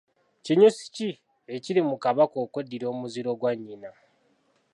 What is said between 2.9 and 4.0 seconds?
omuziro gwa nnyina?